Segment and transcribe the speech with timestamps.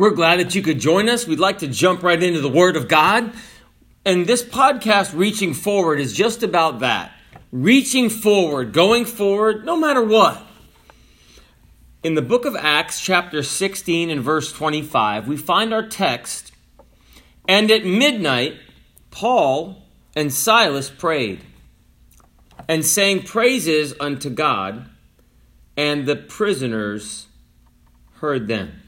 [0.00, 1.26] We're glad that you could join us.
[1.26, 3.34] We'd like to jump right into the Word of God.
[4.02, 7.12] And this podcast, Reaching Forward, is just about that.
[7.52, 10.42] Reaching forward, going forward, no matter what.
[12.02, 16.52] In the book of Acts, chapter 16 and verse 25, we find our text.
[17.46, 18.54] And at midnight,
[19.10, 19.82] Paul
[20.16, 21.42] and Silas prayed
[22.66, 24.88] and sang praises unto God,
[25.76, 27.26] and the prisoners
[28.20, 28.80] heard them.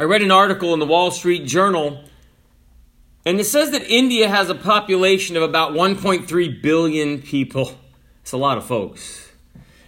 [0.00, 2.02] I read an article in the Wall Street Journal,
[3.26, 7.78] and it says that India has a population of about 1.3 billion people.
[8.22, 9.30] It's a lot of folks.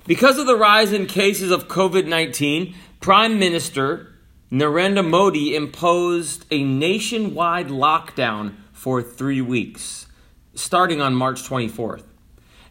[0.06, 4.12] Because of the rise in cases of COVID 19, Prime Minister
[4.52, 10.08] Narendra Modi imposed a nationwide lockdown for three weeks,
[10.54, 12.02] starting on March 24th.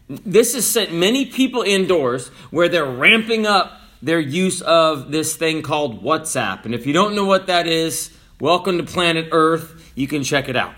[0.08, 5.62] This has sent many people indoors where they're ramping up their use of this thing
[5.62, 6.64] called WhatsApp.
[6.64, 8.10] And if you don't know what that is,
[8.40, 9.92] welcome to planet Earth.
[9.94, 10.74] You can check it out.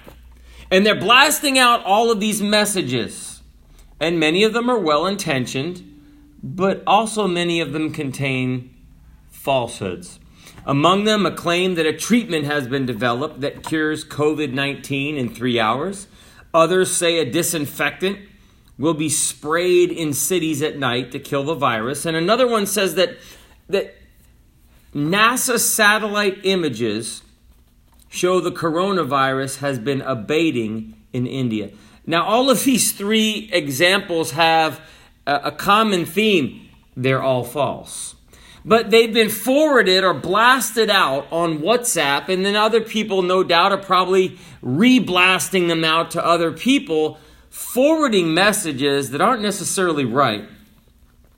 [0.70, 3.42] And they're blasting out all of these messages.
[3.98, 5.82] And many of them are well intentioned,
[6.42, 8.74] but also many of them contain
[9.30, 10.20] falsehoods.
[10.66, 15.34] Among them, a claim that a treatment has been developed that cures COVID 19 in
[15.34, 16.08] three hours.
[16.52, 18.18] Others say a disinfectant
[18.78, 22.06] will be sprayed in cities at night to kill the virus.
[22.06, 23.16] And another one says that,
[23.68, 23.94] that
[24.94, 27.22] NASA satellite images
[28.08, 31.70] show the coronavirus has been abating in India.
[32.06, 34.80] Now, all of these three examples have
[35.26, 38.14] a, a common theme they're all false.
[38.64, 43.72] But they've been forwarded or blasted out on WhatsApp, and then other people, no doubt,
[43.72, 47.18] are probably reblasting them out to other people
[47.54, 50.44] forwarding messages that aren't necessarily right.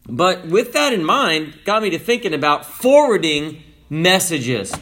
[0.09, 4.73] But with that in mind, got me to thinking about forwarding messages.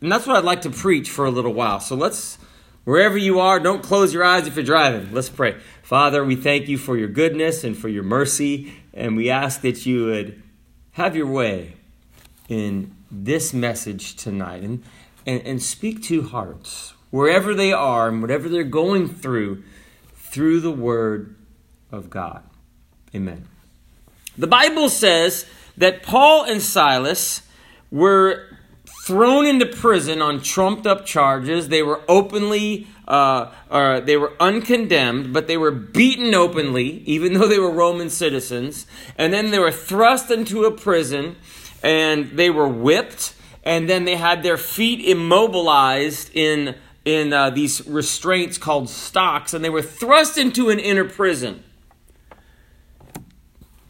[0.00, 1.80] And that's what I'd like to preach for a little while.
[1.80, 2.38] So let's,
[2.84, 5.12] wherever you are, don't close your eyes if you're driving.
[5.12, 5.56] Let's pray.
[5.82, 9.84] Father, we thank you for your goodness and for your mercy, and we ask that
[9.84, 10.42] you would
[10.92, 11.76] have your way
[12.48, 14.82] in this message tonight and,
[15.26, 19.62] and, and speak to hearts, wherever they are and whatever they're going through
[20.30, 21.34] through the Word
[21.90, 22.42] of God.
[23.14, 23.46] Amen.
[24.36, 25.46] The Bible says
[25.76, 27.42] that Paul and Silas
[27.90, 28.44] were
[29.04, 31.68] thrown into prison on trumped up charges.
[31.68, 37.48] They were openly, uh, uh, they were uncondemned, but they were beaten openly, even though
[37.48, 38.86] they were Roman citizens.
[39.16, 41.36] And then they were thrust into a prison
[41.82, 43.34] and they were whipped.
[43.64, 46.74] And then they had their feet immobilized in
[47.08, 51.64] in uh, these restraints called stocks, and they were thrust into an inner prison.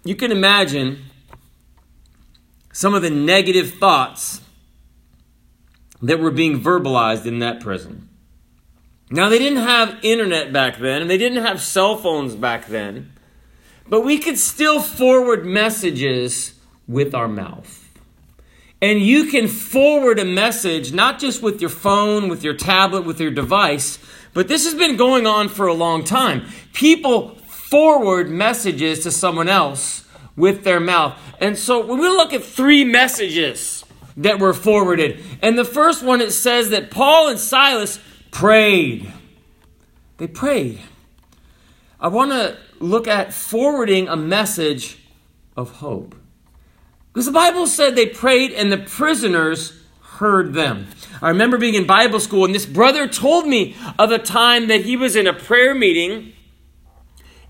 [0.04, 1.04] You can imagine
[2.72, 4.40] some of the negative thoughts
[6.00, 8.08] that were being verbalized in that prison.
[9.10, 13.12] Now, they didn't have internet back then, and they didn't have cell phones back then,
[13.88, 16.54] but we could still forward messages
[16.86, 17.87] with our mouth.
[18.80, 23.20] And you can forward a message not just with your phone, with your tablet, with
[23.20, 23.98] your device,
[24.34, 26.46] but this has been going on for a long time.
[26.72, 30.06] People forward messages to someone else
[30.36, 31.18] with their mouth.
[31.40, 33.84] And so when we look at three messages
[34.18, 35.24] that were forwarded.
[35.40, 38.00] And the first one it says that Paul and Silas
[38.30, 39.10] prayed.
[40.18, 40.80] They prayed.
[42.00, 44.98] I want to look at forwarding a message
[45.56, 46.14] of hope.
[47.18, 50.86] Because the Bible said they prayed and the prisoners heard them.
[51.20, 54.82] I remember being in Bible school and this brother told me of a time that
[54.82, 56.32] he was in a prayer meeting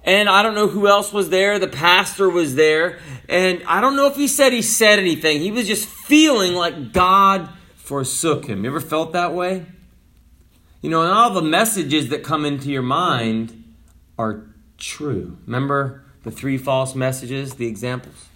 [0.05, 1.59] and I don't know who else was there.
[1.59, 2.99] The pastor was there.
[3.29, 5.43] And I don't know if he said he said anything.
[5.43, 8.65] He was just feeling like God forsook him.
[8.65, 9.67] You ever felt that way?
[10.81, 13.75] You know, and all the messages that come into your mind
[14.19, 14.47] are
[14.79, 15.37] true.
[15.45, 18.29] Remember the three false messages, the examples?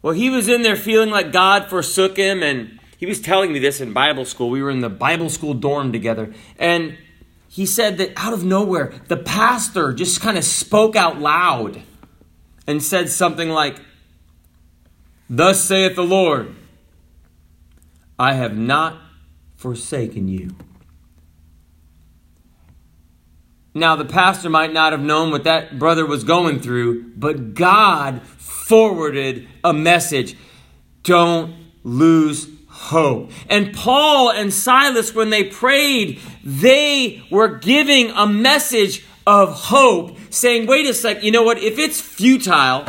[0.00, 3.58] Well, he was in there feeling like God forsook him, and he was telling me
[3.58, 4.50] this in Bible school.
[4.50, 6.96] We were in the Bible school dorm together, and
[7.48, 11.82] he said that out of nowhere, the pastor just kind of spoke out loud
[12.66, 13.80] and said something like,
[15.30, 16.54] Thus saith the Lord,
[18.18, 19.00] I have not
[19.56, 20.56] forsaken you.
[23.78, 28.22] Now, the pastor might not have known what that brother was going through, but God
[28.22, 30.36] forwarded a message
[31.04, 31.54] don't
[31.84, 33.30] lose hope.
[33.48, 40.66] And Paul and Silas, when they prayed, they were giving a message of hope, saying,
[40.66, 41.58] wait a sec, you know what?
[41.58, 42.84] If it's futile,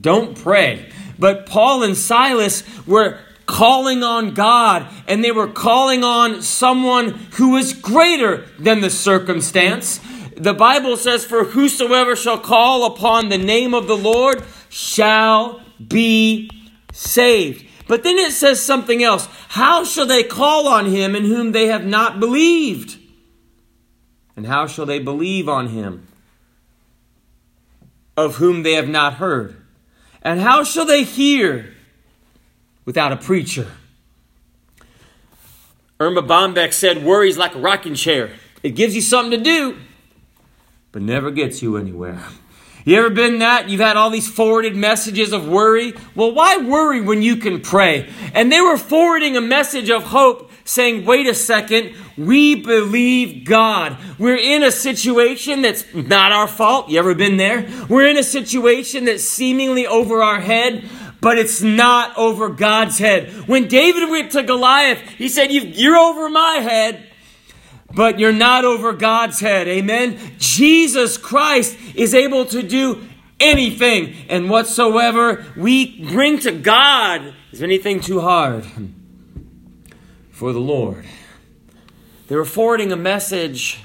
[0.00, 0.90] don't pray.
[1.18, 7.50] But Paul and Silas were calling on God and they were calling on someone who
[7.50, 10.00] was greater than the circumstance.
[10.36, 16.50] The Bible says, For whosoever shall call upon the name of the Lord shall be
[16.92, 17.66] saved.
[17.88, 19.28] But then it says something else.
[19.48, 22.98] How shall they call on him in whom they have not believed?
[24.36, 26.06] And how shall they believe on him
[28.16, 29.56] of whom they have not heard?
[30.22, 31.74] And how shall they hear
[32.84, 33.66] without a preacher?
[36.00, 38.30] Erma Bombeck said, Worry's like a rocking chair.
[38.62, 39.76] It gives you something to do,
[40.92, 42.22] but never gets you anywhere.
[42.84, 43.68] You ever been that?
[43.68, 45.94] You've had all these forwarded messages of worry.
[46.16, 48.10] Well, why worry when you can pray?
[48.34, 53.96] And they were forwarding a message of hope saying, wait a second, we believe God.
[54.18, 56.88] We're in a situation that's not our fault.
[56.88, 57.68] You ever been there?
[57.88, 60.84] We're in a situation that's seemingly over our head,
[61.20, 63.30] but it's not over God's head.
[63.46, 67.11] When David went to Goliath, he said, You're over my head
[67.94, 69.68] but you're not over God's head.
[69.68, 70.18] Amen.
[70.38, 73.02] Jesus Christ is able to do
[73.40, 77.34] anything and whatsoever we bring to God.
[77.50, 78.64] Is anything too hard
[80.30, 81.04] for the Lord?
[82.28, 83.80] They were forwarding a message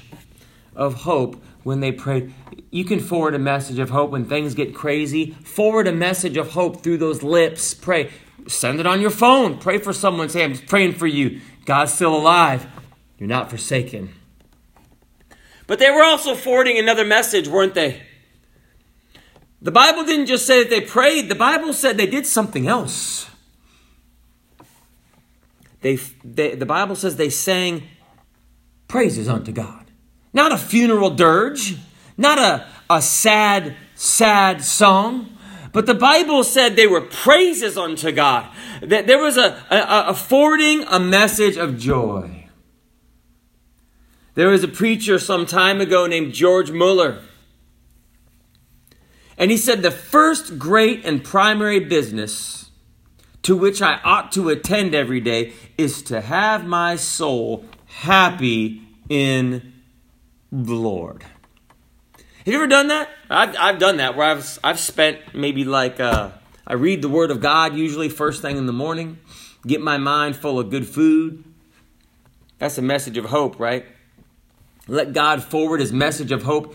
[0.74, 2.32] of hope when they prayed.
[2.70, 5.32] You can forward a message of hope when things get crazy.
[5.42, 7.74] Forward a message of hope through those lips.
[7.74, 8.10] Pray.
[8.46, 9.58] Send it on your phone.
[9.58, 10.28] Pray for someone.
[10.28, 11.40] Say, I'm praying for you.
[11.66, 12.66] God's still alive.
[13.18, 14.10] You're not forsaken.
[15.66, 18.02] But they were also forwarding another message, weren't they?
[19.60, 23.28] The Bible didn't just say that they prayed, the Bible said they did something else.
[25.80, 27.82] They, they, the Bible says they sang
[28.86, 29.90] praises unto God.
[30.32, 31.76] Not a funeral dirge,
[32.16, 35.36] not a, a sad, sad song,
[35.72, 38.48] but the Bible said they were praises unto God.
[38.82, 42.37] That there was a, a, a forwarding a message of joy.
[44.38, 47.22] There was a preacher some time ago named George Mueller.
[49.36, 52.70] And he said, The first great and primary business
[53.42, 59.72] to which I ought to attend every day is to have my soul happy in
[60.52, 61.24] the Lord.
[62.14, 63.08] Have you ever done that?
[63.28, 66.30] I've, I've done that where I've, I've spent maybe like, uh,
[66.64, 69.18] I read the Word of God usually first thing in the morning,
[69.66, 71.42] get my mind full of good food.
[72.60, 73.84] That's a message of hope, right?
[74.88, 76.74] Let God forward his message of hope.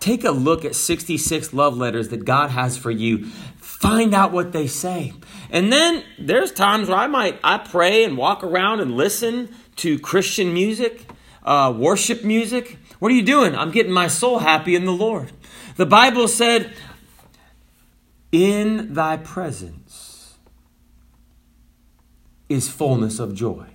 [0.00, 3.26] Take a look at 66 love letters that God has for you.
[3.56, 5.12] Find out what they say.
[5.50, 9.98] And then there's times where I might I pray and walk around and listen to
[9.98, 11.08] Christian music,
[11.44, 12.78] uh, worship music.
[12.98, 13.54] What are you doing?
[13.54, 15.32] I'm getting my soul happy in the Lord.
[15.76, 16.72] The Bible said,
[18.32, 20.34] In thy presence
[22.48, 23.66] is fullness of joy.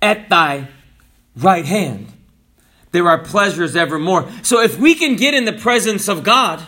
[0.00, 0.68] At thy
[1.36, 2.12] right hand
[2.92, 4.30] there are pleasures evermore.
[4.42, 6.64] So if we can get in the presence of God,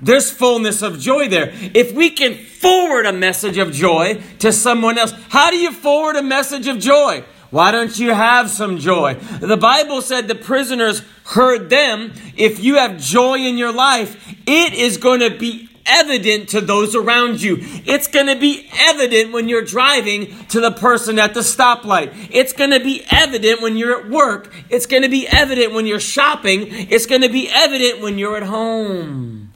[0.00, 1.50] there's fullness of joy there.
[1.52, 6.16] If we can forward a message of joy to someone else, how do you forward
[6.16, 7.24] a message of joy?
[7.50, 9.14] Why don't you have some joy?
[9.14, 12.12] The Bible said the prisoners heard them.
[12.36, 16.94] If you have joy in your life, it is going to be evident to those
[16.94, 17.56] around you.
[17.60, 22.28] It's going to be evident when you're driving to the person at the stoplight.
[22.30, 24.52] It's going to be evident when you're at work.
[24.70, 26.66] It's going to be evident when you're shopping.
[26.68, 29.52] It's going to be evident when you're at home.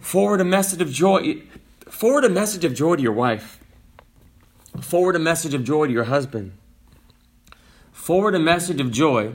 [0.00, 1.42] Forward a message of joy.
[1.88, 3.60] Forward a message of joy to your wife.
[4.80, 6.52] Forward a message of joy to your husband.
[7.92, 9.34] Forward a message of joy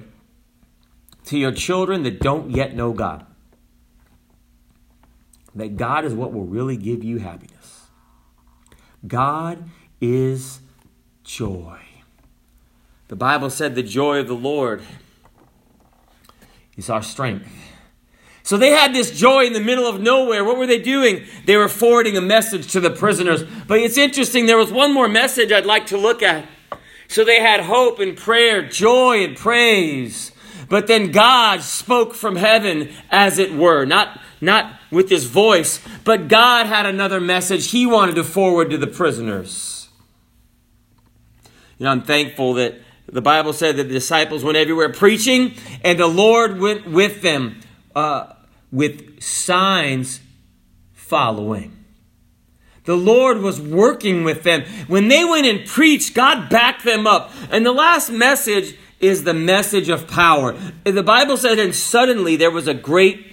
[1.25, 3.25] to your children that don't yet know God
[5.55, 7.87] that God is what will really give you happiness.
[9.05, 10.61] God is
[11.23, 11.79] joy.
[13.07, 14.81] The Bible said the joy of the Lord
[16.77, 17.49] is our strength.
[18.43, 20.43] So they had this joy in the middle of nowhere.
[20.43, 21.25] What were they doing?
[21.45, 23.43] They were forwarding a message to the prisoners.
[23.67, 26.47] But it's interesting, there was one more message I'd like to look at.
[27.07, 30.31] So they had hope and prayer, joy and praise.
[30.69, 33.85] But then God spoke from heaven, as it were.
[33.85, 38.77] Not, not with his voice, but God had another message he wanted to forward to
[38.77, 39.89] the prisoners.
[41.77, 42.75] You know, I'm thankful that
[43.07, 47.59] the Bible said that the disciples went everywhere preaching, and the Lord went with them
[47.95, 48.33] uh,
[48.71, 50.21] with signs
[50.93, 51.77] following.
[52.85, 54.63] The Lord was working with them.
[54.87, 57.31] When they went and preached, God backed them up.
[57.51, 60.55] And the last message is the message of power.
[60.83, 63.30] The Bible said, and suddenly there was a great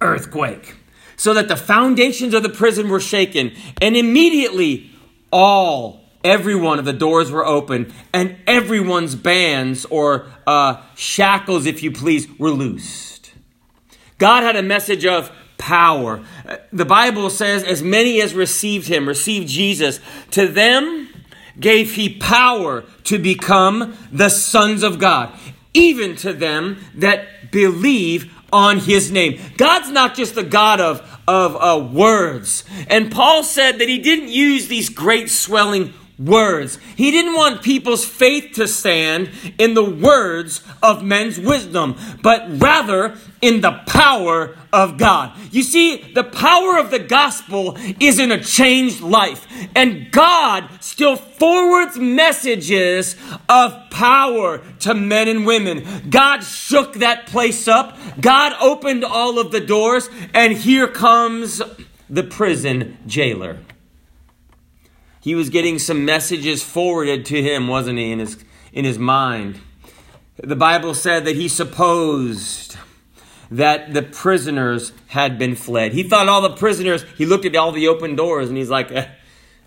[0.00, 0.76] earthquake,
[1.16, 4.90] so that the foundations of the prison were shaken, and immediately
[5.32, 11.82] all every one of the doors were open, and everyone's bands, or uh, shackles, if
[11.82, 13.32] you please, were loosed.
[14.18, 16.22] God had a message of power.
[16.72, 20.00] The Bible says, as many as received him, received Jesus,
[20.32, 21.08] to them
[21.58, 25.38] gave he power to become the sons of God,
[25.74, 29.40] even to them that believe on his name.
[29.56, 32.64] God's not just the God of, of uh, words.
[32.88, 36.78] And Paul said that he didn't use these great swelling words.
[36.96, 43.16] He didn't want people's faith to stand in the words of men's wisdom, but rather
[43.40, 45.36] in the power of God.
[45.50, 51.16] You see, the power of the gospel is in a changed life, and God still
[51.16, 53.16] forwards messages
[53.48, 56.08] of power to men and women.
[56.10, 61.62] God shook that place up, God opened all of the doors, and here comes
[62.08, 63.58] the prison jailer.
[65.20, 68.42] He was getting some messages forwarded to him, wasn't he, in his,
[68.72, 69.60] in his mind?
[70.42, 72.78] The Bible said that he supposed
[73.50, 75.92] that the prisoners had been fled.
[75.92, 78.92] He thought all the prisoners, he looked at all the open doors and he's like,
[78.92, 79.08] eh,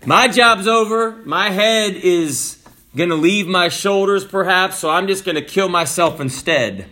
[0.06, 1.12] My job's over.
[1.24, 2.58] My head is
[2.96, 6.86] going to leave my shoulders, perhaps, so I'm just going to kill myself instead.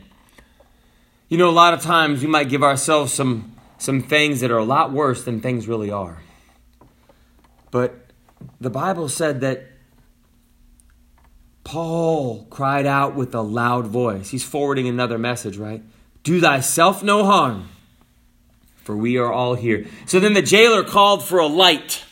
[1.29, 4.59] You know, a lot of times we might give ourselves some, some things that are
[4.59, 6.21] a lot worse than things really are.
[7.71, 7.95] But
[8.61, 9.69] the Bible said that
[11.65, 14.29] Paul cried out with a loud voice.
[14.29, 15.83] He's forwarding another message, right?
[16.23, 17.69] Do thyself no harm,
[18.77, 19.87] for we are all here.
[20.07, 22.05] So then the jailer called for a light.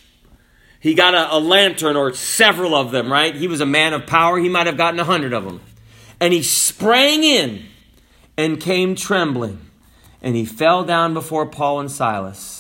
[0.81, 3.35] He got a, a lantern or several of them, right?
[3.35, 4.39] He was a man of power.
[4.39, 5.61] He might have gotten a hundred of them.
[6.21, 7.67] And he sprang in
[8.37, 9.61] and came trembling.
[10.23, 12.60] And he fell down before Paul and Silas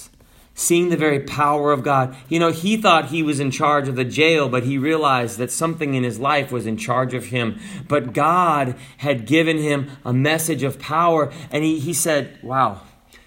[0.60, 2.14] seeing the very power of God.
[2.28, 5.50] You know, he thought he was in charge of the jail, but he realized that
[5.50, 7.58] something in his life was in charge of him.
[7.88, 12.82] But God had given him a message of power, and he, he said, Wow,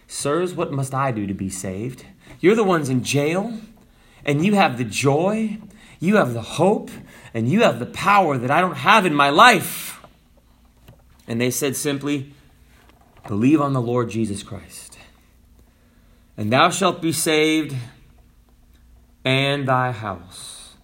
[0.07, 2.05] sirs, what must I do to be saved?
[2.39, 3.57] You're the ones in jail,
[4.23, 5.57] and you have the joy,
[5.99, 6.91] you have the hope,
[7.33, 9.99] and you have the power that I don't have in my life.
[11.27, 12.31] And they said simply,
[13.27, 14.92] Believe on the Lord Jesus Christ
[16.37, 17.75] and thou shalt be saved
[19.23, 20.75] and thy house.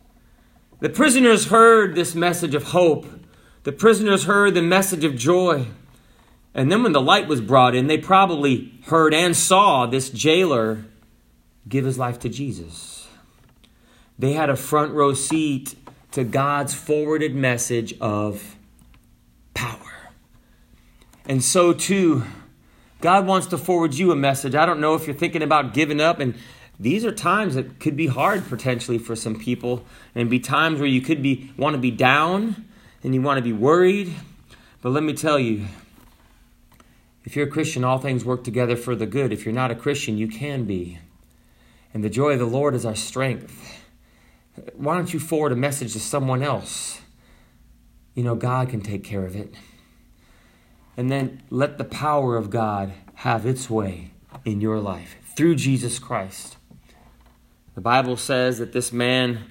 [0.79, 3.05] The prisoners heard this message of hope.
[3.63, 5.67] The prisoners heard the message of joy.
[6.53, 10.85] And then when the light was brought in, they probably heard and saw this jailer
[11.67, 13.07] give his life to Jesus.
[14.17, 15.75] They had a front row seat
[16.11, 18.55] to God's forwarded message of
[19.53, 20.11] power.
[21.25, 22.23] And so too,
[23.01, 24.55] God wants to forward you a message.
[24.55, 26.35] I don't know if you're thinking about giving up, and
[26.79, 30.87] these are times that could be hard potentially for some people, and be times where
[30.87, 32.65] you could be want to be down
[33.03, 34.13] and you want to be worried.
[34.81, 35.67] But let me tell you,
[37.23, 39.31] if you're a Christian, all things work together for the good.
[39.31, 40.99] If you're not a Christian, you can be.
[41.93, 43.81] And the joy of the Lord is our strength.
[44.73, 47.01] Why don't you forward a message to someone else?
[48.13, 49.53] You know, God can take care of it
[50.99, 54.11] and then let the power of God have its way
[54.43, 56.57] in your life through Jesus Christ.
[57.73, 59.45] The Bible says that this man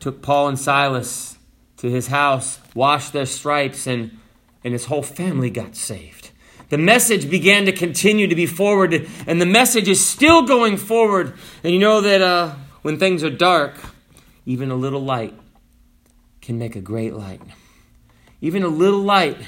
[0.00, 1.38] took Paul and Silas
[1.78, 4.18] to his house, washed their stripes, and,
[4.62, 6.30] and his whole family got saved.
[6.68, 11.32] The message began to continue to be forwarded, and the message is still going forward.
[11.64, 13.76] And you know that uh, when things are dark,
[14.44, 15.32] even a little light
[16.42, 17.40] can make a great light.
[18.42, 19.38] Even a little light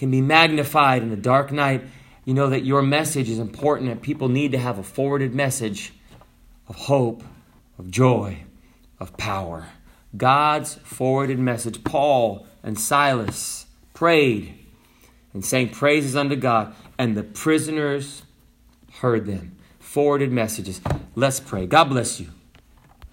[0.00, 1.84] can be magnified in the dark night,
[2.24, 5.92] you know that your message is important and people need to have a forwarded message
[6.68, 7.22] of hope,
[7.78, 8.38] of joy,
[8.98, 9.66] of power.
[10.16, 11.84] God's forwarded message.
[11.84, 14.54] Paul and Silas prayed
[15.34, 18.22] and sang praises unto God, and the prisoners
[19.00, 19.54] heard them.
[19.80, 20.80] Forwarded messages.
[21.14, 21.66] Let's pray.
[21.66, 22.28] God bless you.